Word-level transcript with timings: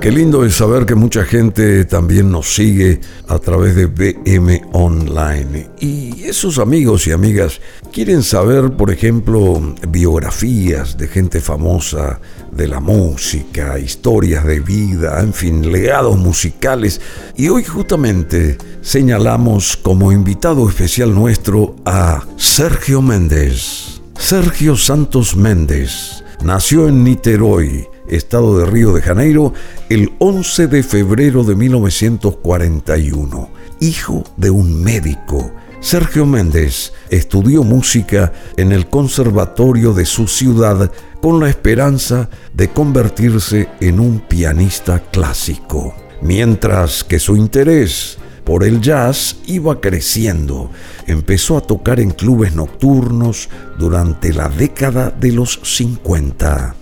Qué 0.00 0.10
lindo 0.10 0.46
es 0.46 0.54
saber 0.54 0.86
que 0.86 0.94
mucha 0.94 1.26
gente 1.26 1.84
también 1.84 2.30
nos 2.30 2.54
sigue 2.54 3.02
a 3.28 3.38
través 3.38 3.76
de 3.76 3.84
BM 3.84 4.62
Online. 4.72 5.68
Y 5.78 6.22
esos 6.24 6.58
amigos 6.58 7.06
y 7.06 7.12
amigas 7.12 7.60
quieren 7.92 8.22
saber, 8.22 8.70
por 8.78 8.90
ejemplo, 8.90 9.60
biografías 9.90 10.96
de 10.96 11.06
gente 11.06 11.42
famosa 11.42 12.18
de 12.50 12.66
la 12.66 12.80
música, 12.80 13.78
historias 13.78 14.46
de 14.46 14.60
vida, 14.60 15.20
en 15.20 15.34
fin, 15.34 15.70
legados 15.70 16.16
musicales. 16.16 16.98
Y 17.36 17.50
hoy 17.50 17.62
justamente 17.64 18.56
señalamos 18.80 19.76
como 19.76 20.12
invitado 20.12 20.66
especial 20.66 21.14
nuestro 21.14 21.76
a 21.84 22.24
Sergio 22.38 23.02
Méndez. 23.02 24.00
Sergio 24.18 24.78
Santos 24.78 25.36
Méndez 25.36 26.24
nació 26.42 26.88
en 26.88 27.04
Niterói 27.04 27.86
estado 28.10 28.58
de 28.58 28.66
Río 28.66 28.92
de 28.92 29.02
Janeiro, 29.02 29.52
el 29.88 30.12
11 30.18 30.66
de 30.66 30.82
febrero 30.82 31.44
de 31.44 31.54
1941. 31.54 33.50
Hijo 33.80 34.24
de 34.36 34.50
un 34.50 34.82
médico, 34.82 35.52
Sergio 35.80 36.26
Méndez 36.26 36.92
estudió 37.08 37.64
música 37.64 38.32
en 38.56 38.72
el 38.72 38.88
conservatorio 38.88 39.94
de 39.94 40.04
su 40.04 40.28
ciudad 40.28 40.92
con 41.22 41.40
la 41.40 41.48
esperanza 41.48 42.28
de 42.52 42.68
convertirse 42.68 43.68
en 43.80 43.98
un 43.98 44.20
pianista 44.20 44.98
clásico, 45.10 45.94
mientras 46.20 47.02
que 47.02 47.18
su 47.18 47.36
interés 47.36 48.18
por 48.44 48.64
el 48.64 48.80
jazz 48.80 49.36
iba 49.46 49.80
creciendo. 49.80 50.70
Empezó 51.06 51.56
a 51.56 51.60
tocar 51.60 52.00
en 52.00 52.10
clubes 52.10 52.54
nocturnos 52.54 53.48
durante 53.78 54.32
la 54.32 54.48
década 54.48 55.10
de 55.10 55.32
los 55.32 55.60
50. 55.62 56.74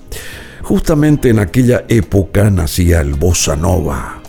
Justamente 0.69 1.31
en 1.31 1.39
aquella 1.39 1.87
época 1.89 2.51
nacía 2.51 3.01
el 3.01 3.15
bossa 3.15 3.56
nova. 3.56 4.20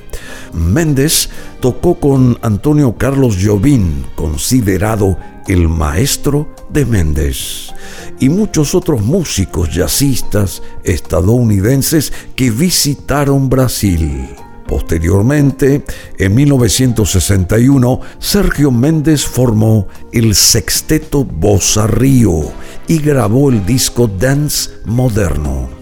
Méndez 0.53 1.27
tocó 1.59 1.99
con 1.99 2.39
Antonio 2.41 2.95
Carlos 2.97 3.37
Jobim, 3.43 4.03
considerado 4.15 5.17
el 5.49 5.67
maestro 5.67 6.55
de 6.69 6.85
Méndez, 6.85 7.73
y 8.21 8.29
muchos 8.29 8.73
otros 8.73 9.01
músicos 9.01 9.69
jazzistas 9.75 10.63
estadounidenses 10.85 12.13
que 12.37 12.51
visitaron 12.51 13.49
Brasil. 13.49 14.29
Posteriormente, 14.65 15.83
en 16.17 16.35
1961, 16.35 17.99
Sergio 18.17 18.71
Méndez 18.71 19.25
formó 19.25 19.89
el 20.13 20.33
Sexteto 20.35 21.25
Bossa 21.25 21.85
Río 21.85 22.49
y 22.87 22.99
grabó 22.99 23.49
el 23.49 23.65
disco 23.65 24.07
Dance 24.07 24.69
Moderno. 24.85 25.79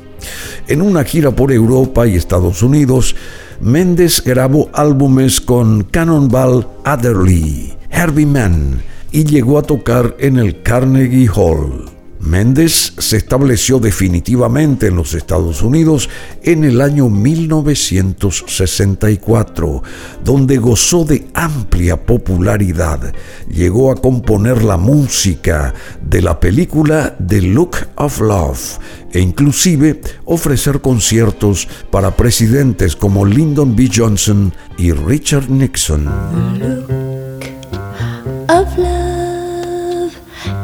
En 0.67 0.81
una 0.81 1.05
gira 1.05 1.31
por 1.31 1.53
Europa 1.53 2.05
y 2.07 2.15
Estados 2.15 2.61
Unidos, 2.61 3.15
Méndez 3.61 4.21
grabó 4.21 4.69
álbumes 4.73 5.39
con 5.39 5.83
Cannonball 5.83 6.67
Adderley, 6.83 7.73
Herbie 7.89 8.25
Mann 8.25 8.81
y 9.11 9.23
llegó 9.23 9.57
a 9.57 9.63
tocar 9.63 10.17
en 10.19 10.37
el 10.37 10.61
Carnegie 10.61 11.29
Hall. 11.33 11.86
Méndez 12.27 12.93
se 12.97 13.17
estableció 13.17 13.79
definitivamente 13.79 14.87
en 14.87 14.95
los 14.95 15.13
Estados 15.13 15.61
Unidos 15.61 16.09
en 16.43 16.63
el 16.63 16.81
año 16.81 17.09
1964, 17.09 19.83
donde 20.23 20.57
gozó 20.57 21.03
de 21.05 21.27
amplia 21.33 22.05
popularidad. 22.05 23.13
Llegó 23.49 23.91
a 23.91 23.95
componer 23.95 24.63
la 24.63 24.77
música 24.77 25.73
de 26.01 26.21
la 26.21 26.39
película 26.39 27.17
The 27.25 27.41
Look 27.41 27.77
of 27.95 28.19
Love 28.19 28.77
e 29.11 29.21
inclusive 29.21 30.01
ofrecer 30.25 30.81
conciertos 30.81 31.67
para 31.89 32.15
presidentes 32.15 32.95
como 32.95 33.25
Lyndon 33.25 33.75
B. 33.75 33.89
Johnson 33.93 34.53
y 34.77 34.91
Richard 34.91 35.49
Nixon. 35.49 36.07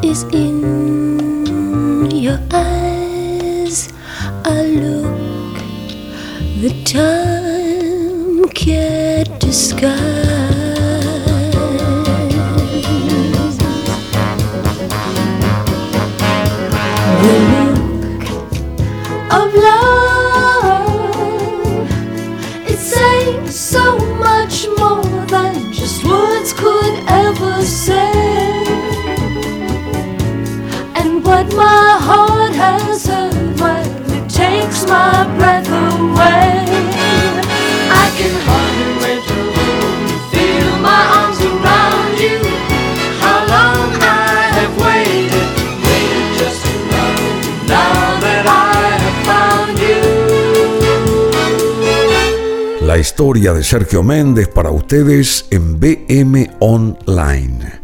is 0.03 0.23
in 0.31 1.02
your 2.23 2.39
eyes 2.53 3.91
I 4.45 4.61
look 4.61 5.57
the 6.63 6.71
time 6.85 8.47
can't 8.47 9.37
disguise 9.41 10.42
La 52.81 52.97
historia 52.97 53.53
de 53.53 53.63
Sergio 53.63 54.03
Méndez 54.03 54.47
para 54.49 54.69
ustedes 54.69 55.45
en 55.49 55.79
BM 55.79 56.51
Online. 56.59 57.81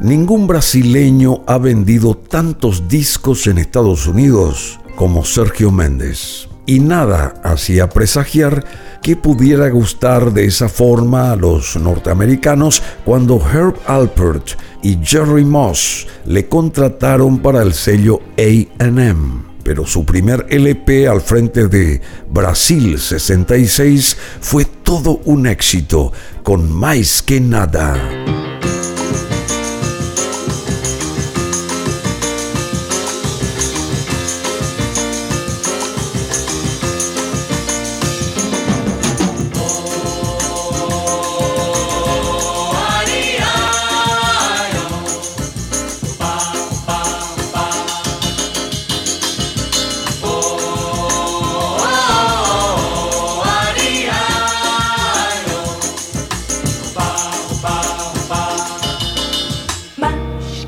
Ningún 0.00 0.46
brasileño 0.46 1.42
ha 1.46 1.58
vendido 1.58 2.16
tantos 2.16 2.88
discos 2.88 3.46
en 3.46 3.58
Estados 3.58 4.06
Unidos 4.06 4.80
como 4.98 5.24
Sergio 5.24 5.70
Méndez. 5.70 6.48
Y 6.66 6.80
nada 6.80 7.34
hacía 7.44 7.88
presagiar 7.88 8.64
que 9.00 9.14
pudiera 9.14 9.68
gustar 9.70 10.32
de 10.32 10.44
esa 10.44 10.68
forma 10.68 11.30
a 11.30 11.36
los 11.36 11.76
norteamericanos 11.76 12.82
cuando 13.04 13.40
Herb 13.40 13.76
Alpert 13.86 14.58
y 14.82 14.98
Jerry 15.00 15.44
Moss 15.44 16.08
le 16.26 16.48
contrataron 16.48 17.38
para 17.38 17.62
el 17.62 17.74
sello 17.74 18.20
AM. 18.36 19.44
Pero 19.62 19.86
su 19.86 20.04
primer 20.04 20.46
LP 20.50 21.06
al 21.06 21.20
frente 21.20 21.68
de 21.68 22.00
Brasil 22.28 22.98
66 22.98 24.16
fue 24.40 24.64
todo 24.64 25.20
un 25.26 25.46
éxito, 25.46 26.12
con 26.42 26.72
más 26.72 27.22
que 27.22 27.40
nada. 27.40 27.96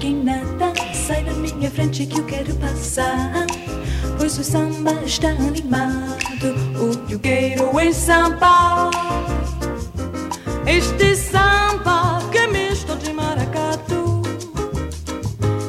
nada 0.08 0.72
Sai 0.94 1.22
da 1.24 1.32
minha 1.32 1.70
frente 1.70 2.06
que 2.06 2.18
eu 2.18 2.24
quero 2.24 2.54
passar. 2.54 3.46
Pois 4.16 4.38
o 4.38 4.44
samba 4.44 4.92
está 5.04 5.28
animado 5.28 6.54
O 6.78 7.10
Jugueiro 7.10 7.78
é 7.78 7.92
samba. 7.92 8.90
Este 10.66 11.16
samba 11.16 12.20
que 12.30 12.46
misto 12.46 12.96
de 12.96 13.12
maracatu 13.12 14.22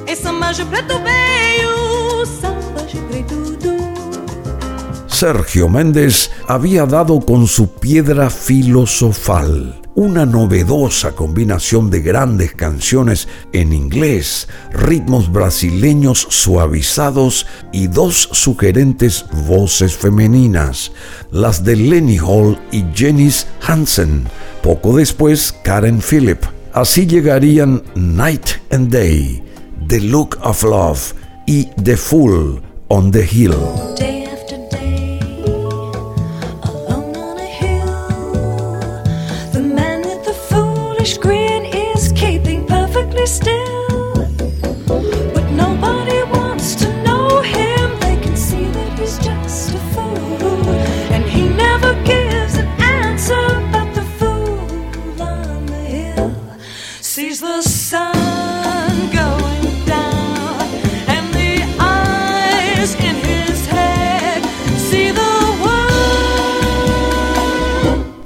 É 0.06 0.16
samba 0.16 0.52
de 0.52 0.66
preto 0.66 1.00
veio 1.00 2.26
Samba 2.26 2.84
de 2.84 2.98
preto 3.08 3.42
Sergio 5.08 5.70
Méndez 5.70 6.32
había 6.48 6.86
dado 6.86 7.20
con 7.20 7.46
su 7.46 7.68
piedra 7.68 8.30
filosofal. 8.30 9.81
Una 9.96 10.26
novedosa 10.26 11.14
combinación 11.14 11.90
de 11.90 12.02
grandes 12.02 12.54
canciones 12.54 13.28
en 13.54 13.74
inglés, 13.74 14.48
ritmos 14.72 15.32
brasileños 15.32 16.28
suavizados 16.30 17.46
y 17.72 17.88
dos 17.88 18.30
sugerentes 18.32 19.26
voces 19.48 19.96
femeninas, 19.96 20.92
las 21.32 21.64
de 21.64 21.76
Lenny 21.76 22.18
Hall 22.18 22.60
y 22.72 22.86
Janice 22.96 23.48
Hansen, 23.62 24.26
poco 24.64 24.96
después 24.96 25.54
Karen 25.64 26.02
Phillip. 26.02 26.44
Así 26.74 27.06
llegarían 27.06 27.84
Night 27.96 28.48
and 28.70 28.92
Day, 28.92 29.44
The 29.88 30.00
Look 30.00 30.38
of 30.42 30.64
Love 30.64 31.14
y 31.46 31.66
The 31.84 31.98
Fool 31.98 32.62
on 32.88 33.12
the 33.12 33.28
Hill. 33.30 34.21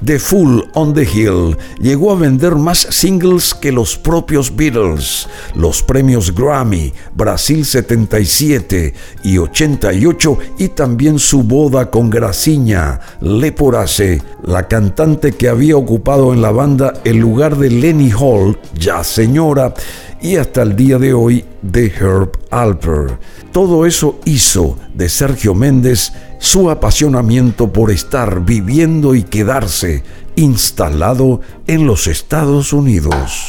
The 0.06 0.20
Fool 0.20 0.70
on 0.74 0.94
the 0.94 1.02
Hill 1.02 1.56
llegó 1.80 2.12
a 2.12 2.14
vender 2.14 2.54
más 2.54 2.78
singles 2.90 3.52
que 3.52 3.72
los 3.72 3.96
propios 3.96 4.54
Beatles. 4.54 5.26
Los 5.56 5.82
premios 5.82 6.32
Grammy, 6.32 6.92
Brasil 7.12 7.64
77 7.64 8.94
y 9.24 9.38
88 9.38 10.38
y 10.58 10.68
también 10.68 11.18
su 11.18 11.42
boda 11.42 11.90
con 11.90 12.08
Graciña 12.08 13.00
Leporace, 13.20 14.22
la 14.44 14.68
cantante 14.68 15.32
que 15.32 15.48
había 15.48 15.76
ocupado 15.76 16.32
en 16.32 16.40
la 16.40 16.52
banda 16.52 17.00
el 17.02 17.16
lugar 17.16 17.56
de 17.56 17.70
Lenny 17.70 18.12
Hall, 18.12 18.56
ya 18.78 19.02
señora, 19.02 19.74
y 20.22 20.36
hasta 20.36 20.62
el 20.62 20.76
día 20.76 20.98
de 20.98 21.14
hoy 21.14 21.44
de 21.62 21.86
Herb 21.86 22.30
Alper. 22.50 23.18
Todo 23.50 23.86
eso 23.86 24.20
hizo 24.24 24.78
de 24.94 25.08
Sergio 25.08 25.54
Méndez 25.54 26.12
su 26.46 26.70
apasionamiento 26.70 27.72
por 27.72 27.90
estar 27.90 28.44
viviendo 28.44 29.16
y 29.16 29.24
quedarse 29.24 30.04
instalado 30.36 31.40
en 31.66 31.88
los 31.88 32.06
Estados 32.06 32.72
Unidos. 32.72 33.48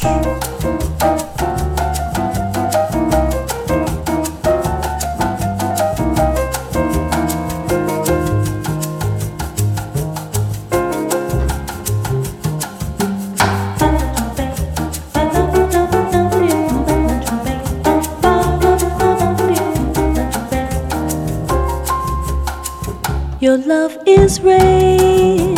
Is 24.08 24.40
rain, 24.40 25.54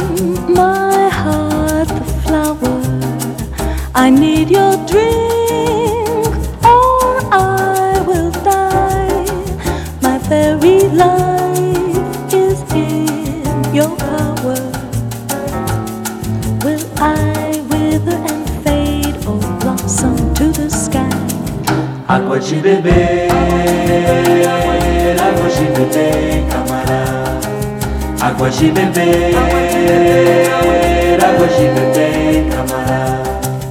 my 0.53 1.09
heart 1.09 1.89
the 1.89 2.05
flower. 2.25 2.81
I 3.95 4.11
need 4.11 4.51
your 4.51 4.75
drink, 4.87 6.35
or 6.65 7.21
I 7.33 8.03
will 8.07 8.31
die. 8.43 9.25
My 10.03 10.19
very 10.19 10.89
life 10.89 12.33
is 12.33 12.59
in 12.73 13.75
your 13.75 13.95
power. 13.97 14.61
Will 16.65 16.85
I 16.99 17.63
wither 17.71 18.19
and 18.33 18.45
fade, 18.65 19.17
or 19.27 19.39
blossom 19.61 20.17
to 20.35 20.47
the 20.51 20.69
sky? 20.69 21.09
Água 22.09 22.39
de 22.41 22.57
beber, 22.61 23.31
água 25.27 25.49
de 25.57 25.67
beber, 25.77 26.51
camarada. 26.51 27.00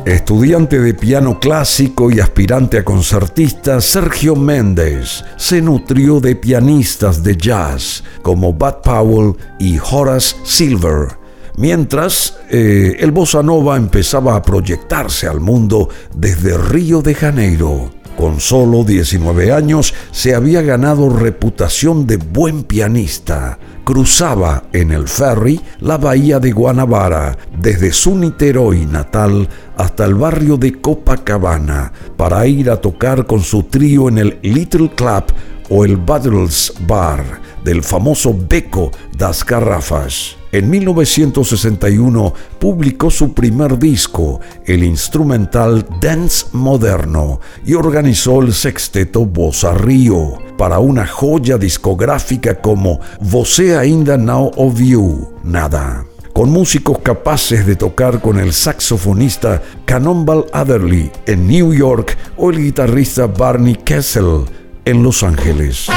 Estudiante 0.05 0.79
de 0.79 0.93
piano 0.95 1.39
clásico 1.39 2.09
y 2.09 2.19
aspirante 2.19 2.79
a 2.79 2.83
concertista, 2.83 3.79
Sergio 3.79 4.35
Méndez 4.35 5.23
se 5.37 5.61
nutrió 5.61 6.19
de 6.19 6.35
pianistas 6.35 7.23
de 7.23 7.37
jazz 7.37 8.03
como 8.23 8.53
Bud 8.53 8.81
Powell 8.83 9.35
y 9.59 9.77
Horace 9.77 10.35
Silver. 10.43 11.09
Mientras, 11.57 12.37
eh, 12.49 12.95
el 12.99 13.11
bossa 13.11 13.43
nova 13.43 13.77
empezaba 13.77 14.35
a 14.35 14.41
proyectarse 14.41 15.27
al 15.27 15.41
mundo 15.41 15.89
desde 16.15 16.57
Río 16.57 17.03
de 17.03 17.13
Janeiro. 17.13 17.98
Con 18.19 18.41
solo 18.41 18.83
19 18.83 19.53
años 19.53 19.93
se 20.11 20.35
había 20.35 20.61
ganado 20.61 21.07
reputación 21.09 22.05
de 22.05 22.17
buen 22.17 22.63
pianista 22.63 23.57
cruzaba 23.85 24.65
en 24.73 24.91
el 24.91 25.07
ferry 25.07 25.61
la 25.79 25.97
bahía 25.97 26.37
de 26.37 26.51
Guanabara 26.51 27.37
desde 27.57 27.93
su 27.93 28.15
Niterói 28.15 28.85
natal 28.85 29.47
hasta 29.77 30.03
el 30.03 30.15
barrio 30.15 30.57
de 30.57 30.81
Copacabana 30.81 31.93
para 32.17 32.45
ir 32.45 32.69
a 32.69 32.75
tocar 32.75 33.25
con 33.25 33.41
su 33.41 33.63
trío 33.63 34.09
en 34.09 34.17
el 34.17 34.37
Little 34.41 34.91
Club 34.95 35.23
o 35.69 35.85
el 35.85 35.95
Battles 35.95 36.73
Bar 36.85 37.23
del 37.63 37.81
famoso 37.81 38.35
Beco 38.37 38.91
das 39.17 39.45
Garrafas. 39.45 40.38
En 40.51 40.69
1961 40.69 42.33
publicó 42.57 43.11
su 43.11 43.33
primer 43.33 43.77
disco, 43.77 44.39
el 44.65 44.83
instrumental 44.83 45.85
Dance 46.01 46.47
Moderno, 46.53 47.39
y 47.65 47.75
organizó 47.75 48.41
el 48.41 48.53
sexteto 48.53 49.25
Bossa 49.25 49.75
Rio 49.75 50.39
para 50.57 50.79
una 50.79 51.05
joya 51.05 51.57
discográfica 51.57 52.59
como 52.61 52.99
Você 53.21 53.77
ainda 53.77 54.17
now 54.17 54.51
of 54.55 54.79
you, 54.79 55.33
nada 55.43 56.05
con 56.33 56.51
músicos 56.51 56.99
capaces 56.99 57.65
de 57.65 57.75
tocar 57.75 58.21
con 58.21 58.39
el 58.39 58.53
saxofonista 58.53 59.61
Cannonball 59.85 60.45
Adderley 60.53 61.11
en 61.25 61.47
New 61.47 61.73
York 61.73 62.17
o 62.37 62.51
el 62.51 62.59
guitarrista 62.59 63.27
Barney 63.27 63.75
Kessel 63.75 64.45
en 64.85 65.03
Los 65.03 65.23
Ángeles. 65.23 65.87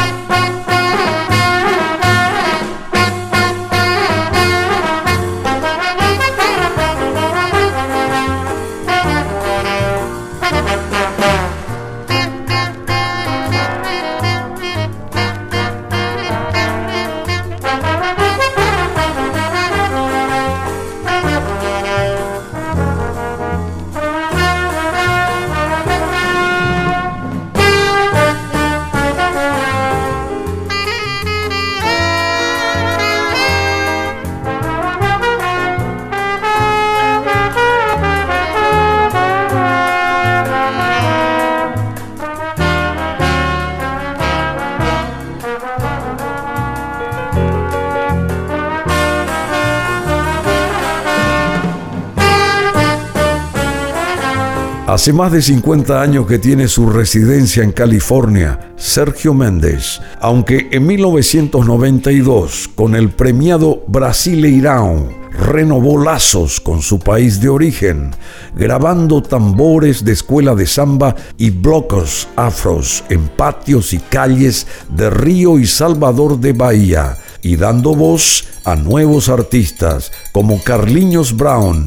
Hace 55.03 55.13
más 55.13 55.33
de 55.33 55.43
50 55.43 56.01
años 56.01 56.29
que 56.29 56.39
tiene 56.39 56.69
su 56.69 56.89
residencia 56.89 57.65
en 57.65 57.73
California, 57.73 58.73
Sergio 58.77 59.35
Méndez, 59.35 60.01
aunque 60.21 60.69
en 60.71 60.87
1992, 60.87 62.71
con 62.77 62.95
el 62.95 63.11
premiado 63.11 63.85
Brasileirão, 63.89 65.09
renovó 65.33 65.99
lazos 65.99 66.61
con 66.61 66.83
su 66.83 67.01
país 67.01 67.41
de 67.41 67.49
origen, 67.49 68.13
grabando 68.55 69.25
tambores 69.25 70.05
de 70.05 70.13
escuela 70.13 70.55
de 70.55 70.69
samba 70.69 71.17
y 71.37 71.51
blocos 71.51 72.29
afros 72.37 73.03
en 73.09 73.27
patios 73.27 73.93
y 73.95 73.99
calles 73.99 74.69
de 74.89 75.11
Río 75.11 75.59
y 75.59 75.67
Salvador 75.67 76.39
de 76.39 76.53
Bahía, 76.53 77.19
y 77.43 77.57
dando 77.57 77.97
voz 77.97 78.45
a 78.63 78.77
nuevos 78.77 79.29
artistas 79.29 80.13
como 80.31 80.63
Carlinhos 80.63 81.37
Brown. 81.37 81.87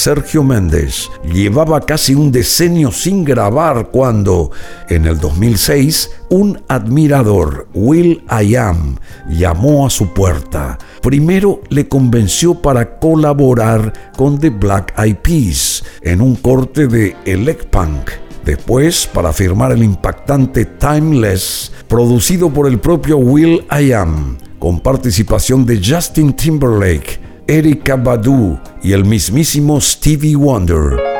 Sergio 0.00 0.42
Méndez 0.42 1.10
llevaba 1.30 1.82
casi 1.82 2.14
un 2.14 2.32
decenio 2.32 2.90
sin 2.90 3.22
grabar 3.22 3.90
cuando, 3.90 4.50
en 4.88 5.04
el 5.04 5.20
2006, 5.20 6.10
un 6.30 6.58
admirador, 6.68 7.68
Will 7.74 8.24
I 8.30 8.56
Am, 8.56 8.96
llamó 9.28 9.86
a 9.86 9.90
su 9.90 10.14
puerta. 10.14 10.78
Primero 11.02 11.60
le 11.68 11.86
convenció 11.86 12.54
para 12.54 12.98
colaborar 12.98 13.92
con 14.16 14.38
The 14.38 14.48
Black 14.48 14.98
Eyed 14.98 15.16
Peas 15.16 15.84
en 16.00 16.22
un 16.22 16.36
corte 16.36 16.86
de 16.86 17.14
Elect 17.26 17.66
Punk. 17.66 18.08
Después, 18.42 19.06
para 19.06 19.34
firmar 19.34 19.72
el 19.72 19.82
impactante 19.82 20.64
Timeless, 20.64 21.72
producido 21.88 22.48
por 22.50 22.66
el 22.66 22.80
propio 22.80 23.18
Will 23.18 23.66
I 23.70 23.92
Am, 23.92 24.38
con 24.58 24.80
participación 24.80 25.66
de 25.66 25.78
Justin 25.84 26.32
Timberlake, 26.32 27.29
Erika 27.50 27.96
Badu 27.96 28.60
y 28.80 28.92
el 28.92 29.04
mismísimo 29.04 29.80
Stevie 29.80 30.36
Wonder. 30.36 31.19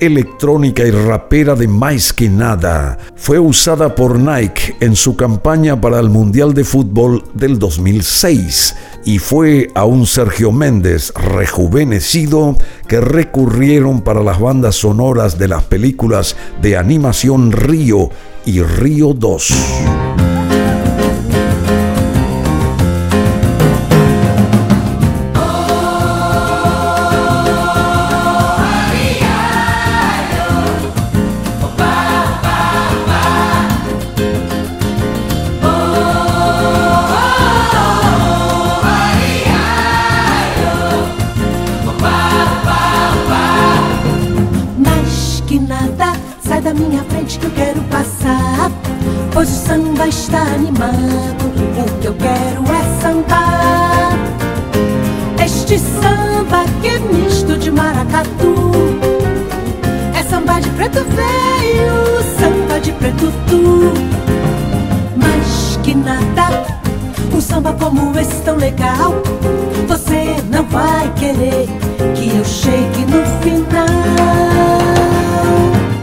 Electrónica 0.00 0.84
y 0.84 0.90
rapera 0.90 1.54
de 1.54 1.68
Mais 1.68 2.12
que 2.12 2.28
Nada 2.28 2.98
fue 3.14 3.38
usada 3.38 3.94
por 3.94 4.18
Nike 4.18 4.76
en 4.80 4.96
su 4.96 5.16
campaña 5.16 5.80
para 5.80 6.00
el 6.00 6.08
Mundial 6.08 6.54
de 6.54 6.64
Fútbol 6.64 7.24
del 7.34 7.58
2006 7.58 8.74
y 9.04 9.18
fue 9.18 9.68
a 9.74 9.84
un 9.84 10.06
Sergio 10.06 10.52
Méndez 10.52 11.12
rejuvenecido 11.14 12.56
que 12.88 13.00
recurrieron 13.00 14.00
para 14.00 14.22
las 14.22 14.40
bandas 14.40 14.76
sonoras 14.76 15.38
de 15.38 15.48
las 15.48 15.64
películas 15.64 16.36
de 16.60 16.76
animación 16.76 17.52
Río 17.52 18.10
y 18.44 18.62
Río 18.62 19.14
2. 19.14 20.19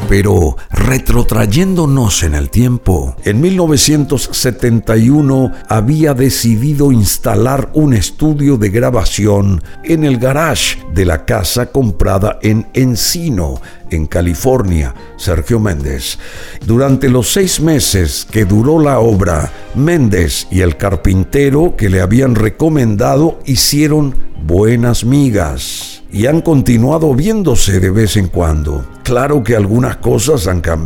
Pero 0.08 0.56
retrotrayéndonos 0.88 2.24
en 2.24 2.34
el 2.34 2.50
tiempo, 2.50 3.18
en 3.26 3.42
1971 3.42 5.52
había 5.68 6.14
decidido 6.14 6.94
instalar 6.94 7.70
un 7.74 7.94
estudio 7.94 8.56
de 8.56 8.70
grabación 8.70 9.62
en 9.84 10.06
el 10.06 10.18
garage 10.18 10.78
de 10.94 11.04
la 11.04 11.26
casa 11.26 11.74
comprada 11.74 12.40
en 12.42 12.68
Encino, 12.74 13.62
en 13.90 14.08
California, 14.08 14.96
Sergio 15.18 15.60
Méndez. 15.60 16.20
Durante 16.66 17.10
los 17.10 17.34
seis 17.34 17.60
meses 17.60 18.26
que 18.32 18.46
duró 18.46 18.80
la 18.80 19.00
obra, 19.00 19.52
Méndez 19.76 20.48
y 20.50 20.62
el 20.62 20.78
carpintero 20.78 21.76
que 21.76 21.90
le 21.90 22.00
habían 22.00 22.34
recomendado 22.34 23.40
hicieron 23.46 24.16
buenas 24.42 25.04
migas 25.04 25.98
y 26.12 26.28
han 26.28 26.42
continuado 26.42 27.14
viéndose 27.14 27.80
de 27.80 27.90
vez 27.90 28.18
en 28.18 28.28
cuando. 28.28 28.86
Claro 29.04 29.44
que 29.44 29.56
algunas 29.56 29.98
cosas 29.98 30.48
han 30.48 30.62
cambiado. 30.62 30.77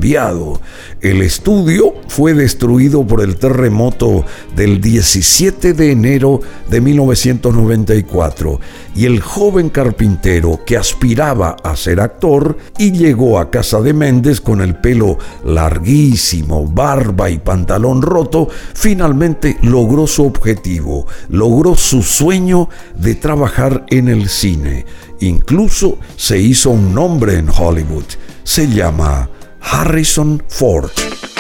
El 1.02 1.22
estudio 1.22 1.94
fue 2.08 2.34
destruido 2.34 3.06
por 3.06 3.22
el 3.22 3.36
terremoto 3.36 4.26
del 4.56 4.80
17 4.80 5.74
de 5.74 5.92
enero 5.92 6.40
de 6.70 6.82
1994 6.82 8.60
y 8.96 9.06
el 9.06 9.20
joven 9.20 9.70
carpintero 9.70 10.62
que 10.66 10.78
aspiraba 10.78 11.56
a 11.64 11.76
ser 11.76 12.00
actor 12.00 12.58
y 12.78 12.92
llegó 12.92 13.40
a 13.40 13.52
casa 13.52 13.82
de 13.82 13.94
Méndez 13.94 14.42
con 14.42 14.62
el 14.62 14.76
pelo 14.76 15.18
larguísimo, 15.46 16.68
barba 16.68 17.30
y 17.30 17.40
pantalón 17.40 18.02
roto, 18.02 18.48
finalmente 18.74 19.58
logró 19.62 20.08
su 20.08 20.26
objetivo, 20.26 21.06
logró 21.30 21.76
su 21.76 22.02
sueño 22.02 22.70
de 22.96 23.16
trabajar 23.16 23.86
en 23.90 24.08
el 24.08 24.30
cine. 24.30 24.86
Incluso 25.20 25.98
se 26.16 26.40
hizo 26.40 26.72
un 26.72 26.94
nombre 26.94 27.38
en 27.38 27.50
Hollywood. 27.50 28.06
Se 28.44 28.68
llama 28.68 29.30
Harrison 29.62 30.40
Ford. 30.48 31.31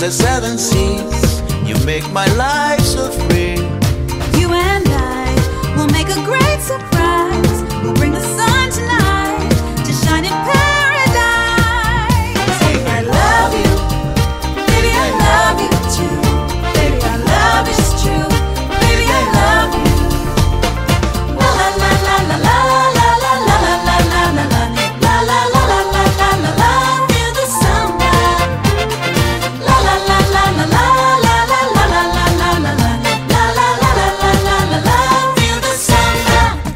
The 0.00 0.10
seven 0.10 0.56
seas, 0.56 1.42
you 1.68 1.76
make 1.84 2.10
my 2.10 2.24
life 2.36 2.80
so 2.80 3.10
free. 3.10 3.56
You 4.40 4.50
and 4.50 4.88
I 4.88 5.74
will 5.76 5.88
make 5.88 6.08
a 6.08 6.24
great 6.24 6.60
surprise. 6.62 6.99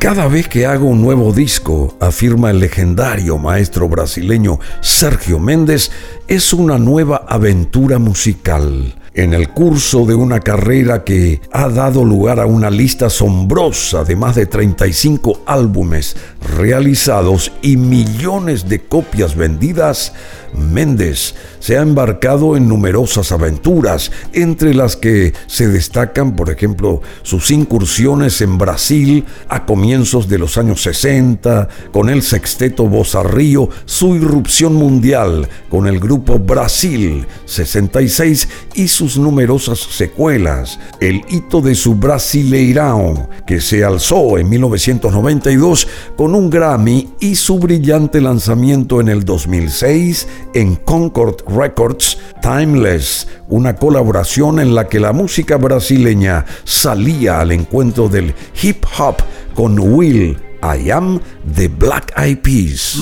Cada 0.04 0.28
vez 0.28 0.48
que 0.48 0.66
hago 0.66 0.84
un 0.84 1.00
nuevo 1.00 1.32
disco, 1.32 1.96
afirma 1.98 2.50
el 2.50 2.60
legendario 2.60 3.38
maestro 3.38 3.88
brasileño 3.88 4.60
Sergio 4.82 5.38
Méndez, 5.38 5.90
es 6.28 6.52
una 6.52 6.76
nueva 6.76 7.24
aventura 7.26 7.98
musical. 7.98 8.94
En 9.14 9.32
el 9.32 9.48
curso 9.48 10.04
de 10.04 10.14
una 10.14 10.40
carrera 10.40 11.04
que 11.04 11.40
ha 11.52 11.70
dado 11.70 12.04
lugar 12.04 12.38
a 12.38 12.44
una 12.44 12.68
lista 12.68 13.06
asombrosa 13.06 14.04
de 14.04 14.14
más 14.14 14.34
de 14.34 14.44
35 14.44 15.40
álbumes 15.46 16.16
realizados 16.54 17.50
y 17.62 17.78
millones 17.78 18.68
de 18.68 18.80
copias 18.82 19.34
vendidas, 19.34 20.12
Méndez 20.52 21.34
se 21.64 21.78
ha 21.78 21.80
embarcado 21.80 22.58
en 22.58 22.68
numerosas 22.68 23.32
aventuras, 23.32 24.12
entre 24.34 24.74
las 24.74 24.96
que 24.96 25.32
se 25.46 25.66
destacan, 25.66 26.36
por 26.36 26.50
ejemplo, 26.50 27.00
sus 27.22 27.50
incursiones 27.50 28.42
en 28.42 28.58
Brasil 28.58 29.24
a 29.48 29.64
comienzos 29.64 30.28
de 30.28 30.36
los 30.36 30.58
años 30.58 30.82
60, 30.82 31.70
con 31.90 32.10
el 32.10 32.20
sexteto 32.20 32.86
Bossa 32.86 33.22
Río, 33.22 33.70
su 33.86 34.14
irrupción 34.14 34.74
mundial 34.74 35.48
con 35.70 35.86
el 35.86 36.00
grupo 36.00 36.38
Brasil 36.38 37.26
66 37.46 38.46
y 38.74 38.88
sus 38.88 39.16
numerosas 39.16 39.78
secuelas, 39.78 40.78
el 41.00 41.22
hito 41.30 41.62
de 41.62 41.74
su 41.74 41.94
Brasileirão, 41.96 43.26
que 43.46 43.62
se 43.62 43.84
alzó 43.84 44.36
en 44.36 44.50
1992 44.50 45.88
con 46.14 46.34
un 46.34 46.50
Grammy 46.50 47.08
y 47.20 47.36
su 47.36 47.58
brillante 47.58 48.20
lanzamiento 48.20 49.00
en 49.00 49.08
el 49.08 49.24
2006 49.24 50.28
en 50.52 50.76
Concord 50.76 51.36
Records 51.54 52.18
Timeless, 52.42 53.28
una 53.48 53.76
colaboración 53.76 54.60
en 54.60 54.74
la 54.74 54.88
que 54.88 55.00
la 55.00 55.12
música 55.12 55.56
brasileña 55.56 56.44
salía 56.64 57.40
al 57.40 57.52
encuentro 57.52 58.08
del 58.08 58.34
hip 58.62 58.84
hop 58.98 59.16
con 59.54 59.78
Will 59.78 60.36
I 60.62 60.90
Am 60.90 61.20
de 61.44 61.68
Black 61.68 62.12
Eyed 62.18 62.38
Peas. 62.38 62.98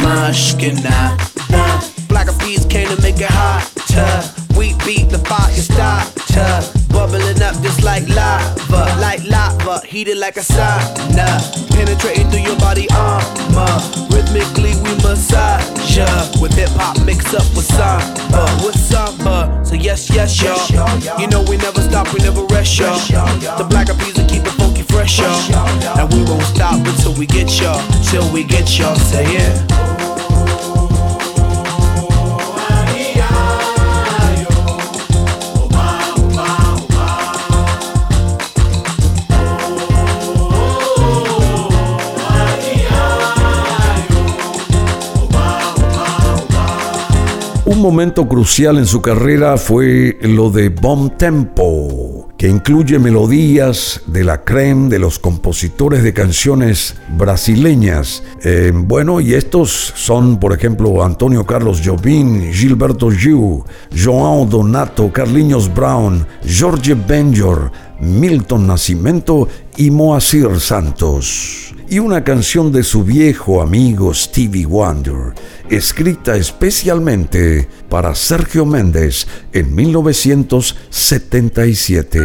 Mushkina. 3.92 4.32
Black 4.32 4.38
of 4.38 4.48
peas 4.48 4.56
came 4.56 4.56
to 4.56 4.56
make 4.56 4.56
it 4.56 4.56
hot. 4.56 4.56
We 4.56 4.74
beat 4.84 5.10
the 5.10 5.18
fire 5.18 5.50
starter. 5.52 6.82
Bubbling 6.92 7.42
up 7.42 7.54
just 7.62 7.82
like 7.82 8.08
lava. 8.08 9.00
Like 9.00 9.24
lava, 9.24 9.86
heated 9.86 10.18
like 10.18 10.36
a 10.36 10.40
sauna. 10.40 11.40
Penetrating 11.70 12.30
through 12.30 12.40
your 12.40 12.58
body 12.58 12.86
armor. 12.94 13.80
Rhythmically, 14.10 14.74
we 14.82 14.94
massage 15.02 15.96
ya. 15.96 16.06
With 16.40 16.54
hip 16.54 16.70
hop 16.74 17.04
mixed 17.04 17.34
up 17.34 17.46
with 17.56 17.66
samba. 17.66 18.44
With 18.64 18.78
samba. 18.78 19.64
So, 19.64 19.74
yes, 19.74 20.10
yes, 20.10 20.40
y'all. 20.40 21.20
You 21.20 21.26
know 21.28 21.42
we 21.48 21.56
never 21.56 21.80
stop, 21.80 22.12
we 22.12 22.20
never 22.20 22.44
rest, 22.46 22.78
y'all. 22.78 22.98
The 23.58 23.66
black 23.68 23.86
peas 23.98 24.16
will 24.16 24.28
keep 24.28 24.42
it 24.44 24.52
funky 24.52 24.82
fresh, 24.82 25.18
y'all. 25.18 25.98
And 25.98 26.12
we 26.12 26.22
won't 26.24 26.42
stop 26.44 26.86
until 26.86 27.14
we 27.14 27.26
get 27.26 27.60
y'all. 27.60 27.80
Till 28.04 28.30
we 28.32 28.44
get 28.44 28.78
y'all. 28.78 28.96
Say 28.96 29.32
yeah. 29.32 29.91
Momento 47.82 48.28
crucial 48.28 48.78
en 48.78 48.86
su 48.86 49.02
carrera 49.02 49.56
fue 49.56 50.16
lo 50.22 50.50
de 50.50 50.68
Bomb 50.68 51.16
Tempo, 51.16 52.28
que 52.38 52.48
incluye 52.48 53.00
melodías 53.00 54.02
de 54.06 54.22
la 54.22 54.44
creme 54.44 54.88
de 54.88 55.00
los 55.00 55.18
compositores 55.18 56.04
de 56.04 56.14
canciones 56.14 56.94
brasileñas. 57.18 58.22
Eh, 58.44 58.70
bueno, 58.72 59.20
y 59.20 59.34
estos 59.34 59.92
son, 59.96 60.38
por 60.38 60.52
ejemplo, 60.52 61.02
Antonio 61.04 61.44
Carlos 61.44 61.82
Jobim, 61.84 62.52
Gilberto 62.52 63.10
Gil, 63.10 63.64
João 63.92 64.48
Donato, 64.48 65.12
Carlinhos 65.12 65.72
Brown, 65.74 66.24
Jorge 66.48 66.94
Benjor, 66.94 67.72
Milton 68.00 68.68
Nascimento 68.68 69.48
y 69.76 69.90
Moacir 69.90 70.60
Santos. 70.60 71.71
Y 71.92 71.98
una 71.98 72.24
canción 72.24 72.72
de 72.72 72.82
su 72.84 73.04
viejo 73.04 73.60
amigo 73.60 74.14
Stevie 74.14 74.64
Wonder, 74.64 75.34
escrita 75.68 76.36
especialmente 76.36 77.68
para 77.90 78.14
Sergio 78.14 78.64
Méndez 78.64 79.26
en 79.52 79.74
1977. 79.74 82.22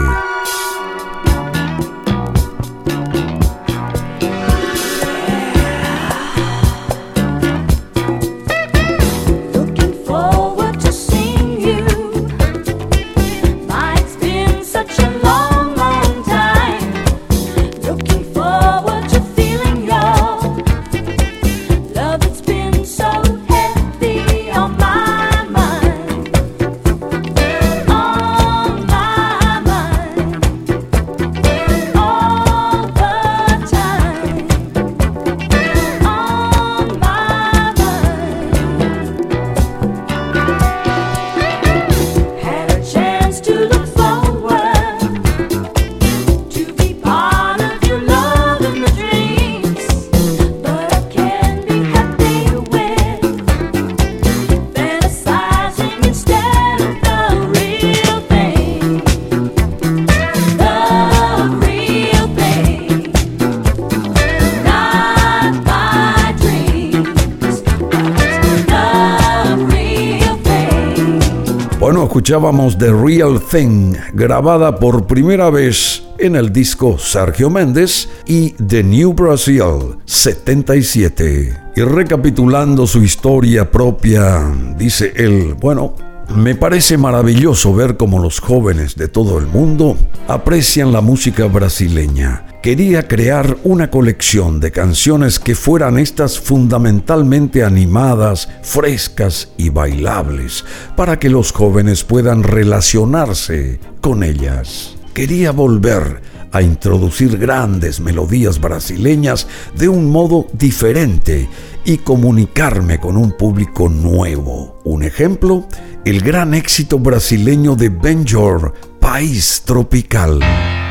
Escuchábamos 72.17 72.79
The 72.79 72.91
Real 72.91 73.39
Thing, 73.39 73.93
grabada 74.11 74.79
por 74.79 75.05
primera 75.05 75.51
vez 75.51 76.01
en 76.17 76.35
el 76.35 76.51
disco 76.51 76.97
Sergio 76.97 77.51
Méndez 77.51 78.09
y 78.25 78.53
The 78.53 78.83
New 78.83 79.13
Brazil 79.13 79.99
77. 80.03 81.55
Y 81.75 81.81
recapitulando 81.81 82.87
su 82.87 83.03
historia 83.03 83.69
propia, 83.69 84.51
dice 84.75 85.13
él, 85.15 85.53
bueno, 85.61 85.93
me 86.35 86.55
parece 86.55 86.97
maravilloso 86.97 87.75
ver 87.75 87.97
cómo 87.97 88.17
los 88.17 88.39
jóvenes 88.39 88.95
de 88.95 89.09
todo 89.09 89.37
el 89.37 89.45
mundo 89.45 89.95
aprecian 90.27 90.91
la 90.91 91.01
música 91.01 91.45
brasileña. 91.45 92.46
Quería 92.61 93.07
crear 93.07 93.55
una 93.63 93.91
colección 93.91 94.59
de 94.59 94.71
canciones 94.71 95.39
que 95.39 95.53
fueran 95.53 95.99
estas 95.99 96.39
fundamentalmente 96.39 97.63
animadas, 97.63 98.49
frescas 98.63 99.49
y 99.57 99.69
bailables, 99.69 100.65
para 100.95 101.19
que 101.19 101.29
los 101.29 101.51
jóvenes 101.51 102.03
puedan 102.03 102.41
relacionarse 102.41 103.79
con 104.01 104.23
ellas. 104.23 104.95
Quería 105.13 105.51
volver 105.51 106.21
a 106.51 106.61
introducir 106.61 107.37
grandes 107.37 107.99
melodías 107.99 108.59
brasileñas 108.59 109.47
de 109.75 109.87
un 109.87 110.09
modo 110.09 110.47
diferente 110.53 111.47
y 111.85 111.97
comunicarme 111.99 112.99
con 112.99 113.17
un 113.17 113.37
público 113.37 113.87
nuevo. 113.87 114.81
Un 114.83 115.03
ejemplo, 115.03 115.67
el 116.05 116.21
gran 116.21 116.55
éxito 116.55 116.97
brasileño 116.97 117.75
de 117.75 117.89
Benjor, 117.89 118.73
País 118.99 119.61
Tropical. 119.63 120.86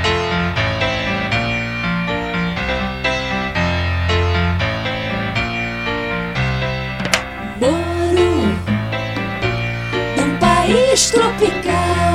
Moro 7.58 8.42
num 10.16 10.36
país 10.38 11.10
tropical, 11.10 12.14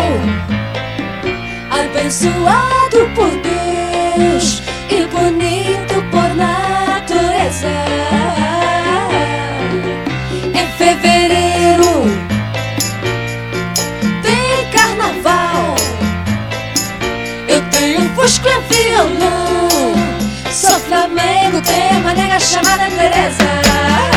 abençoado 1.71 3.09
por 3.15 3.31
Deus 3.41 4.61
e 4.89 5.05
bonito 5.07 5.95
por 6.11 6.35
natureza. 6.35 7.67
Em 10.53 10.67
fevereiro 10.77 12.03
tem 14.21 14.69
carnaval. 14.69 15.75
Eu 17.47 17.61
tenho 17.71 18.07
fusca 18.13 18.47
e 18.47 18.73
violão, 18.73 19.95
sou 20.51 20.79
Flamengo 20.81 21.59
tem 21.61 21.97
uma 21.99 22.13
nega 22.13 22.39
chamada 22.39 22.85
Teresa. 22.91 24.10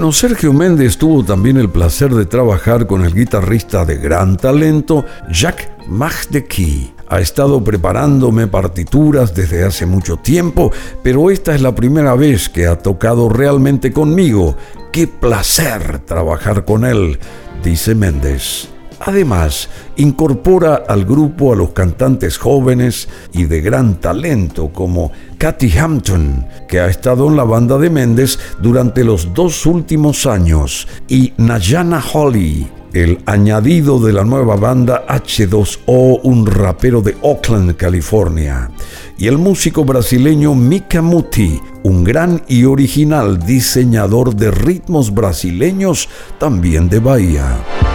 Bueno, 0.00 0.12
Sergio 0.12 0.54
Méndez 0.54 0.96
tuvo 0.96 1.22
también 1.22 1.58
el 1.58 1.68
placer 1.68 2.14
de 2.14 2.24
trabajar 2.24 2.86
con 2.86 3.04
el 3.04 3.12
guitarrista 3.12 3.84
de 3.84 3.98
gran 3.98 4.38
talento 4.38 5.04
Jacques 5.30 5.68
Majdeki. 5.88 6.94
Ha 7.08 7.20
estado 7.20 7.62
preparándome 7.62 8.46
partituras 8.46 9.34
desde 9.34 9.62
hace 9.62 9.84
mucho 9.84 10.16
tiempo, 10.16 10.72
pero 11.02 11.30
esta 11.30 11.54
es 11.54 11.60
la 11.60 11.74
primera 11.74 12.14
vez 12.14 12.48
que 12.48 12.66
ha 12.66 12.78
tocado 12.78 13.28
realmente 13.28 13.92
conmigo. 13.92 14.56
¡Qué 14.90 15.06
placer 15.06 15.98
trabajar 16.06 16.64
con 16.64 16.86
él! 16.86 17.18
dice 17.62 17.94
Méndez. 17.94 18.70
Además, 19.00 19.70
incorpora 19.96 20.84
al 20.86 21.06
grupo 21.06 21.54
a 21.54 21.56
los 21.56 21.70
cantantes 21.70 22.36
jóvenes 22.36 23.08
y 23.32 23.44
de 23.44 23.62
gran 23.62 23.98
talento 23.98 24.68
como 24.68 25.10
Kathy 25.38 25.76
Hampton, 25.78 26.46
que 26.68 26.80
ha 26.80 26.88
estado 26.88 27.26
en 27.28 27.36
la 27.36 27.44
banda 27.44 27.78
de 27.78 27.88
Méndez 27.88 28.38
durante 28.60 29.02
los 29.02 29.32
dos 29.32 29.64
últimos 29.64 30.26
años, 30.26 30.86
y 31.08 31.32
Nayana 31.38 32.04
Holly, 32.12 32.68
el 32.92 33.20
añadido 33.24 34.00
de 34.00 34.12
la 34.12 34.22
nueva 34.22 34.56
banda 34.56 35.06
H2O, 35.08 36.20
un 36.22 36.44
rapero 36.44 37.00
de 37.00 37.16
Oakland, 37.22 37.76
California, 37.76 38.70
y 39.16 39.28
el 39.28 39.38
músico 39.38 39.82
brasileño 39.82 40.54
Mika 40.54 41.00
Muti, 41.00 41.58
un 41.84 42.04
gran 42.04 42.42
y 42.48 42.64
original 42.64 43.38
diseñador 43.46 44.36
de 44.36 44.50
ritmos 44.50 45.14
brasileños, 45.14 46.10
también 46.38 46.90
de 46.90 46.98
Bahía. 46.98 47.89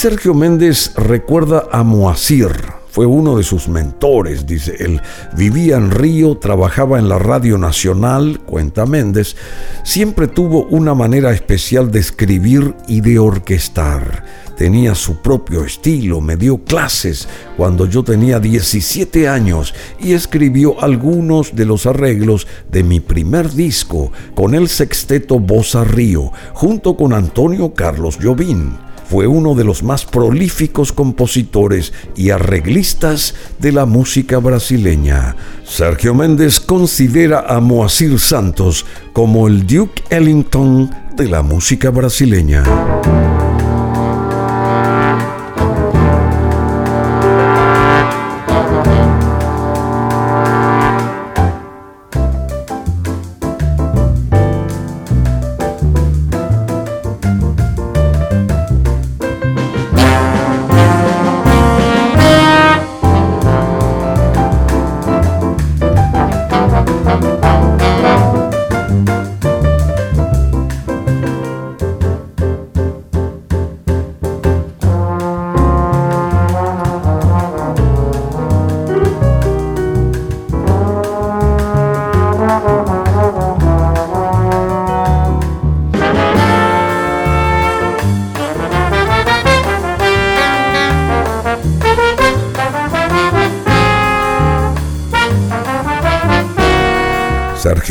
Sergio 0.00 0.32
Méndez 0.32 0.94
recuerda 0.96 1.64
a 1.70 1.82
Moacir. 1.82 2.48
Fue 2.88 3.04
uno 3.04 3.36
de 3.36 3.42
sus 3.42 3.68
mentores, 3.68 4.46
dice 4.46 4.74
él. 4.78 4.98
Vivía 5.36 5.76
en 5.76 5.90
Río, 5.90 6.38
trabajaba 6.38 6.98
en 6.98 7.10
la 7.10 7.18
Radio 7.18 7.58
Nacional, 7.58 8.40
cuenta 8.46 8.86
Méndez. 8.86 9.36
Siempre 9.84 10.26
tuvo 10.26 10.64
una 10.70 10.94
manera 10.94 11.32
especial 11.32 11.90
de 11.90 11.98
escribir 11.98 12.74
y 12.88 13.02
de 13.02 13.18
orquestar. 13.18 14.24
Tenía 14.56 14.94
su 14.94 15.20
propio 15.20 15.66
estilo, 15.66 16.22
me 16.22 16.36
dio 16.36 16.64
clases 16.64 17.28
cuando 17.58 17.84
yo 17.84 18.02
tenía 18.02 18.40
17 18.40 19.28
años 19.28 19.74
y 19.98 20.14
escribió 20.14 20.82
algunos 20.82 21.54
de 21.54 21.66
los 21.66 21.84
arreglos 21.84 22.46
de 22.72 22.84
mi 22.84 23.00
primer 23.00 23.52
disco 23.52 24.12
con 24.34 24.54
el 24.54 24.70
sexteto 24.70 25.38
Bossa 25.38 25.84
Río, 25.84 26.32
junto 26.54 26.96
con 26.96 27.12
Antonio 27.12 27.74
Carlos 27.74 28.18
Jobim 28.18 28.78
fue 29.10 29.26
uno 29.26 29.56
de 29.56 29.64
los 29.64 29.82
más 29.82 30.04
prolíficos 30.04 30.92
compositores 30.92 31.92
y 32.14 32.30
arreglistas 32.30 33.34
de 33.58 33.72
la 33.72 33.84
música 33.84 34.38
brasileña. 34.38 35.34
Sergio 35.64 36.14
Méndez 36.14 36.60
considera 36.60 37.40
a 37.40 37.58
Moacir 37.58 38.20
Santos 38.20 38.86
como 39.12 39.48
el 39.48 39.66
Duke 39.66 40.00
Ellington 40.10 40.90
de 41.16 41.28
la 41.28 41.42
música 41.42 41.90
brasileña. 41.90 42.62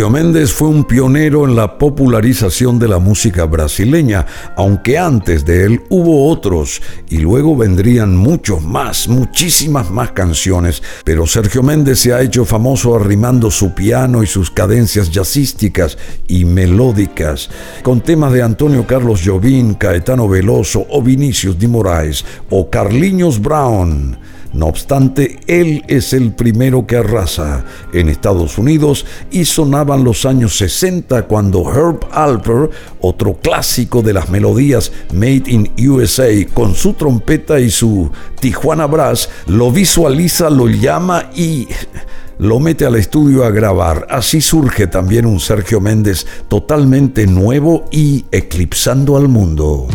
Méndez 0.10 0.52
fue 0.52 0.67
un 0.69 0.86
pionero 0.86 1.45
en 1.45 1.56
la 1.56 1.78
popularización 1.78 2.80
de 2.80 2.88
la 2.88 2.98
música 2.98 3.45
brasileña, 3.45 4.26
aunque 4.56 4.98
antes 4.98 5.45
de 5.45 5.65
él 5.65 5.82
hubo 5.89 6.30
otros 6.30 6.82
y 7.10 7.19
luego 7.19 7.56
vendrían 7.56 8.17
muchos 8.17 8.63
más, 8.63 9.08
muchísimas 9.08 9.91
más 9.91 10.12
canciones, 10.12 10.82
pero 11.04 11.28
Sergio 11.28 11.62
Méndez 11.62 12.00
se 12.00 12.12
ha 12.13 12.22
hecho 12.22 12.43
famoso 12.43 12.95
arrimando 12.95 13.52
su 13.52 13.76
piano 13.76 14.24
y 14.24 14.28
sus 14.28 14.50
cadencias 14.50 15.12
jazzísticas 15.12 15.98
y 16.28 16.43
melódicas 16.43 17.50
con 17.84 18.02
temas 18.02 18.34
de 18.34 18.41
Antonio 18.41 18.88
Carlos 18.88 19.22
Jobim, 19.24 19.76
Caetano 19.76 20.28
Veloso 20.28 20.86
o 20.89 21.02
Vinicius 21.04 21.60
de 21.60 21.67
Moraes 21.67 22.26
o 22.50 22.69
Carliños 22.69 23.39
Brown. 23.39 24.17
No 24.51 24.65
obstante, 24.65 25.39
él 25.45 25.83
es 25.88 26.12
el 26.13 26.33
primero 26.33 26.88
que 26.88 26.97
arrasa 26.97 27.65
en 27.93 28.09
Estados 28.09 28.57
Unidos 28.57 29.05
y 29.29 29.45
sonaban 29.45 30.03
los 30.03 30.25
años 30.25 30.57
60 30.57 31.23
cuando 31.23 31.71
Herb 31.71 31.99
Alper, 32.12 32.71
otro 32.99 33.35
clásico 33.35 34.01
de 34.01 34.13
las 34.13 34.29
melodías 34.29 34.91
Made 35.13 35.43
in 35.47 35.71
USA, 35.88 36.29
con 36.53 36.73
su 36.73 36.93
trompeta 36.93 37.59
y 37.59 37.69
su 37.69 38.09
Tijuana 38.39 38.88
Brass, 38.88 39.29
lo 39.45 39.71
visualiza, 39.71 40.49
lo 40.49 40.67
llama 40.67 41.29
y 41.35 41.67
lo 42.39 42.59
mete 42.59 42.85
al 42.85 42.95
estudio 42.95 43.43
a 43.43 43.51
grabar. 43.51 44.07
Así 44.09 44.41
surge 44.41 44.88
también 44.88 45.27
un 45.27 45.39
Sergio 45.39 45.79
Méndez 45.79 46.25
totalmente 46.47 47.27
nuevo 47.27 47.85
y 47.91 48.25
eclipsando 48.31 49.15
al 49.15 49.27
mundo. 49.27 49.88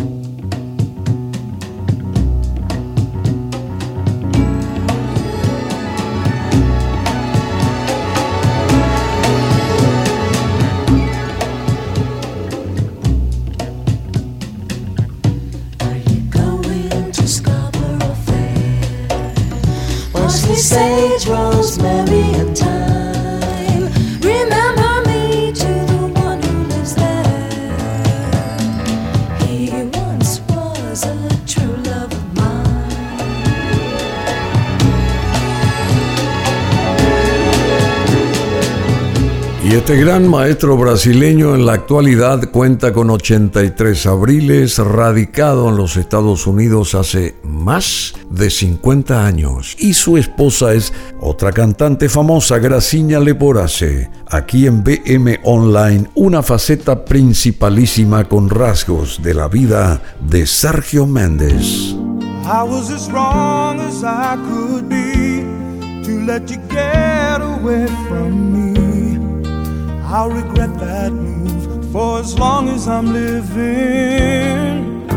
Este 39.75 39.97
gran 39.97 40.25
maestro 40.29 40.77
brasileño 40.77 41.53
en 41.53 41.65
la 41.65 41.73
actualidad 41.73 42.49
cuenta 42.49 42.93
con 42.93 43.09
83 43.09 44.05
abriles, 44.05 44.77
radicado 44.77 45.67
en 45.67 45.75
los 45.75 45.97
Estados 45.97 46.47
Unidos 46.47 46.95
hace 46.95 47.35
más 47.43 48.13
de 48.29 48.49
50 48.49 49.25
años. 49.25 49.75
Y 49.77 49.93
su 49.93 50.15
esposa 50.15 50.73
es 50.73 50.93
otra 51.19 51.51
cantante 51.51 52.07
famosa, 52.07 52.57
Graciña 52.57 53.19
Leporace. 53.19 54.09
Aquí 54.31 54.65
en 54.65 54.81
BM 54.81 55.41
Online, 55.43 56.09
una 56.15 56.41
faceta 56.41 57.03
principalísima 57.03 58.23
con 58.29 58.49
rasgos 58.49 59.21
de 59.21 59.33
la 59.33 59.49
vida 59.49 60.01
de 60.21 60.47
Sergio 60.47 61.05
Méndez. 61.05 61.93
I'll 70.07 70.29
regret 70.29 70.77
that 70.79 71.11
move 71.11 71.91
for 71.91 72.19
as 72.19 72.37
long 72.37 72.69
as 72.69 72.87
I'm 72.87 73.11
living. 73.11 75.07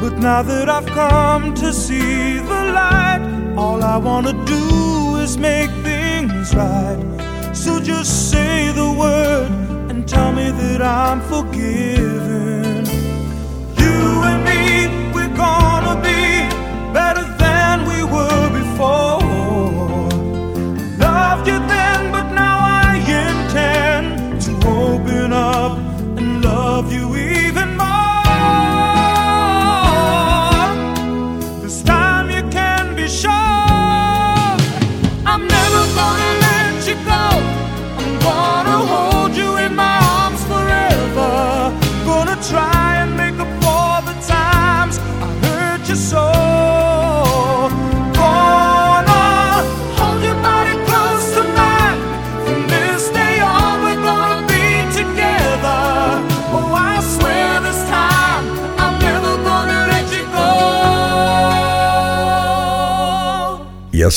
But 0.00 0.18
now 0.18 0.42
that 0.42 0.68
I've 0.68 0.86
come 0.86 1.52
to 1.54 1.72
see 1.72 2.38
the 2.38 2.62
light, 2.72 3.54
all 3.56 3.82
I 3.82 3.96
wanna 3.96 4.34
do 4.46 5.16
is 5.16 5.36
make 5.36 5.70
things 5.82 6.54
right. 6.54 7.00
So 7.52 7.80
just 7.80 8.30
say 8.30 8.70
the 8.72 8.92
word 8.92 9.50
and 9.90 10.08
tell 10.08 10.32
me 10.32 10.50
that 10.50 10.80
I'm 10.80 11.20
forgiven. 11.22 12.86
You 13.82 13.98
and 14.30 14.40
me, 14.48 14.63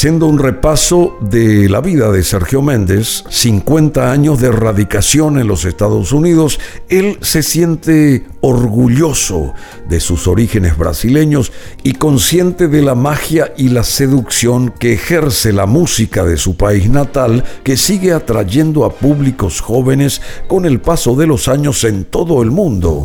haciendo 0.07 0.27
un 0.27 0.39
repaso 0.39 1.17
de 1.19 1.67
la 1.67 1.81
vida 1.81 2.09
de 2.13 2.23
Sergio 2.23 2.61
Méndez, 2.61 3.25
50 3.29 4.09
años 4.09 4.39
de 4.39 4.53
radicación 4.53 5.37
en 5.37 5.47
los 5.47 5.65
Estados 5.65 6.13
Unidos, 6.13 6.61
él 6.87 7.17
se 7.19 7.43
siente 7.43 8.25
orgulloso 8.39 9.53
de 9.89 9.99
sus 9.99 10.29
orígenes 10.29 10.77
brasileños 10.77 11.51
y 11.83 11.91
consciente 11.91 12.69
de 12.69 12.83
la 12.83 12.95
magia 12.95 13.51
y 13.57 13.67
la 13.67 13.83
seducción 13.83 14.69
que 14.69 14.93
ejerce 14.93 15.51
la 15.51 15.65
música 15.65 16.23
de 16.23 16.37
su 16.37 16.55
país 16.55 16.89
natal, 16.89 17.43
que 17.65 17.75
sigue 17.75 18.13
atrayendo 18.13 18.85
a 18.85 18.93
públicos 18.93 19.59
jóvenes 19.59 20.21
con 20.47 20.65
el 20.65 20.79
paso 20.79 21.17
de 21.17 21.27
los 21.27 21.49
años 21.49 21.83
en 21.83 22.05
todo 22.05 22.41
el 22.41 22.49
mundo. 22.49 23.03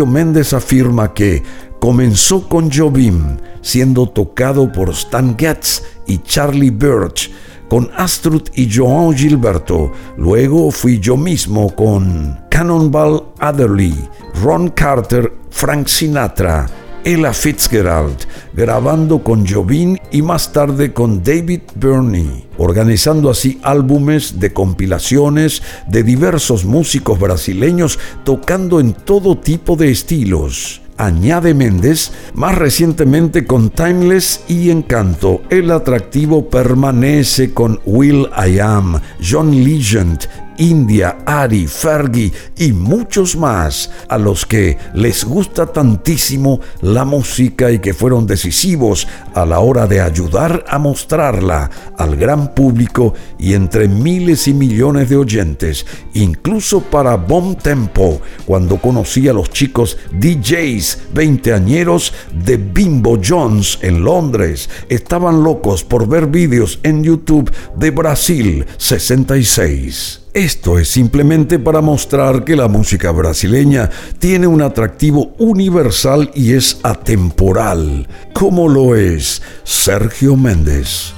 Méndez 0.00 0.54
afirma 0.54 1.12
que 1.12 1.42
comenzó 1.78 2.48
con 2.48 2.70
Jobim, 2.70 3.36
siendo 3.60 4.08
tocado 4.08 4.72
por 4.72 4.90
Stan 4.90 5.36
Getz 5.38 5.82
y 6.06 6.18
Charlie 6.18 6.70
Birch, 6.70 7.30
con 7.68 7.90
Astrud 7.96 8.42
y 8.54 8.68
João 8.68 9.14
Gilberto. 9.14 9.92
Luego 10.16 10.70
fui 10.70 10.98
yo 10.98 11.16
mismo 11.16 11.74
con 11.74 12.40
Cannonball 12.50 13.22
Adderley, 13.38 14.08
Ron 14.42 14.68
Carter, 14.68 15.32
Frank 15.50 15.86
Sinatra, 15.86 16.66
Ella 17.04 17.32
Fitzgerald, 17.32 18.26
grabando 18.54 19.22
con 19.22 19.46
Jobim 19.46 19.96
y 20.10 20.22
más 20.22 20.52
tarde 20.52 20.92
con 20.92 21.22
David 21.22 21.62
Burney, 21.74 22.46
organizando 22.62 23.30
así 23.30 23.58
álbumes 23.62 24.38
de 24.40 24.52
compilaciones 24.52 25.62
de 25.88 26.02
diversos 26.02 26.64
músicos 26.64 27.18
brasileños 27.18 27.98
tocando 28.24 28.80
en 28.80 28.92
todo 28.92 29.36
tipo 29.36 29.76
de 29.76 29.90
estilos. 29.90 30.82
Añade 30.98 31.54
Méndez, 31.54 32.12
más 32.34 32.56
recientemente 32.56 33.44
con 33.44 33.70
Timeless 33.70 34.44
y 34.46 34.70
Encanto, 34.70 35.42
el 35.50 35.70
atractivo 35.70 36.48
permanece 36.48 37.52
con 37.52 37.80
Will 37.84 38.28
I 38.36 38.60
Am, 38.60 39.00
John 39.20 39.50
Legend, 39.64 40.20
India, 40.58 41.18
Ari, 41.26 41.66
Fergie 41.66 42.32
y 42.56 42.72
muchos 42.72 43.36
más 43.36 43.90
a 44.08 44.18
los 44.18 44.46
que 44.46 44.78
les 44.94 45.24
gusta 45.24 45.66
tantísimo 45.66 46.60
la 46.80 47.04
música 47.04 47.70
y 47.70 47.78
que 47.78 47.94
fueron 47.94 48.26
decisivos 48.26 49.06
a 49.34 49.44
la 49.46 49.60
hora 49.60 49.86
de 49.86 50.00
ayudar 50.00 50.64
a 50.68 50.78
mostrarla 50.78 51.70
al 51.96 52.16
gran 52.16 52.54
público 52.54 53.14
y 53.38 53.54
entre 53.54 53.88
miles 53.88 54.48
y 54.48 54.54
millones 54.54 55.08
de 55.08 55.16
oyentes, 55.16 55.86
incluso 56.14 56.80
para 56.80 57.16
Bomb 57.16 57.56
Tempo, 57.60 58.20
cuando 58.46 58.78
conocí 58.78 59.28
a 59.28 59.32
los 59.32 59.50
chicos 59.50 59.98
DJs 60.12 60.98
veinteañeros 61.12 62.12
de 62.32 62.56
Bimbo 62.56 63.18
Jones 63.22 63.78
en 63.82 64.02
Londres. 64.04 64.68
Estaban 64.88 65.42
locos 65.42 65.84
por 65.84 66.08
ver 66.08 66.26
vídeos 66.26 66.80
en 66.82 67.02
YouTube 67.02 67.50
de 67.76 67.90
Brasil 67.90 68.66
66. 68.76 70.21
Esto 70.34 70.78
es 70.78 70.88
simplemente 70.88 71.58
para 71.58 71.82
mostrar 71.82 72.44
que 72.44 72.56
la 72.56 72.66
música 72.66 73.10
brasileña 73.10 73.90
tiene 74.18 74.46
un 74.46 74.62
atractivo 74.62 75.34
universal 75.36 76.30
y 76.34 76.54
es 76.54 76.80
atemporal, 76.82 78.08
como 78.32 78.66
lo 78.66 78.96
es 78.96 79.42
Sergio 79.62 80.34
Méndez. 80.36 81.12